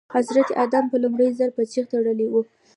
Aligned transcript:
حضرت 0.15 0.49
ادم 0.63 0.85
په 0.91 0.97
لومړي 1.03 1.27
ځل 1.39 1.49
په 1.57 1.61
جغ 1.71 1.85
تړلي 1.93 2.27
وو. 2.29 2.41